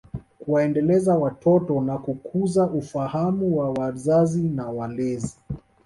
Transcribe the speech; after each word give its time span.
Kuwaendeleza 0.39 1.15
watoto 1.17 1.81
na 1.81 1.97
kukuza 1.97 2.63
ufahamu 2.67 3.57
wa 3.57 3.71
wazazi 3.71 4.41
na 4.41 4.69
walezi 4.69 5.35